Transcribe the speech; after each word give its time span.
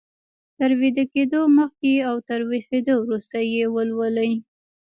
تر 0.57 0.69
ويده 0.79 1.03
کېدو 1.13 1.41
مخکې 1.59 1.93
او 2.09 2.15
تر 2.29 2.39
ويښېدو 2.49 2.93
وروسته 3.01 3.37
يې 3.53 3.63
ولولئ. 3.75 4.33